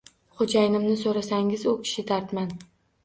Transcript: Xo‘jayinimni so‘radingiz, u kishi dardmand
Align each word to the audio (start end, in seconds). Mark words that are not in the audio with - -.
Xo‘jayinimni 0.37 0.95
so‘radingiz, 1.03 1.67
u 1.73 1.77
kishi 1.85 2.09
dardmand 2.13 2.65